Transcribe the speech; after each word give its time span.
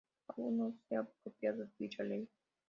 Aún 0.29 0.57
no 0.57 0.75
se 0.89 0.95
ha 0.95 1.01
aprobado 1.01 1.69
dicha 1.77 2.01
ley. 2.01 2.27